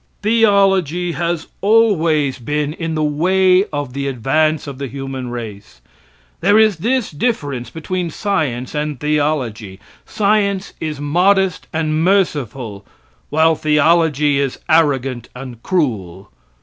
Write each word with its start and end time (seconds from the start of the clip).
Theology 0.23 1.11
has 1.11 1.45
always 1.61 2.39
been 2.39 2.73
in 2.73 2.95
the 2.95 3.03
way 3.03 3.65
of 3.65 3.93
the 3.93 4.07
advance 4.07 4.65
of 4.65 4.79
the 4.79 4.87
human 4.87 5.29
race. 5.29 5.79
There 6.39 6.57
is 6.57 6.77
this 6.77 7.11
difference 7.11 7.69
between 7.69 8.09
science 8.09 8.73
and 8.73 8.99
theology 8.99 9.79
science 10.03 10.73
is 10.81 10.99
modest 10.99 11.67
and 11.71 12.03
merciful, 12.03 12.83
while 13.29 13.53
theology 13.53 14.39
is 14.39 14.57
arrogant 14.67 15.29
and 15.35 15.61
cruel. 15.61 16.31